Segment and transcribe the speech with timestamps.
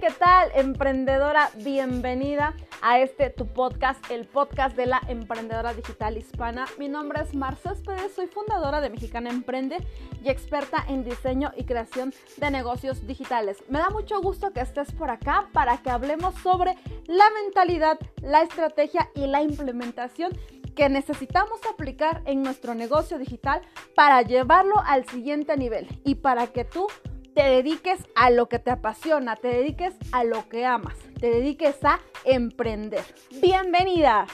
[0.00, 1.50] ¿qué tal, emprendedora?
[1.56, 6.66] Bienvenida a este tu podcast, el podcast de la emprendedora digital hispana.
[6.78, 9.78] Mi nombre es Marcia Pérez, soy fundadora de Mexicana Emprende
[10.22, 13.58] y experta en diseño y creación de negocios digitales.
[13.68, 16.76] Me da mucho gusto que estés por acá para que hablemos sobre
[17.06, 20.30] la mentalidad, la estrategia y la implementación
[20.76, 23.62] que necesitamos aplicar en nuestro negocio digital
[23.96, 26.86] para llevarlo al siguiente nivel y para que tú
[27.38, 31.76] te dediques a lo que te apasiona, te dediques a lo que amas, te dediques
[31.84, 33.04] a emprender.
[33.40, 34.26] Bienvenida.